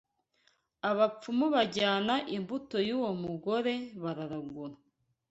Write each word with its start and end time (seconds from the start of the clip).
Abapfumu 0.89 1.45
bajyana 1.55 2.15
imbuto 2.37 2.77
y’uwo 2.87 3.11
mugore 3.23 3.73
bararagura 4.03 4.75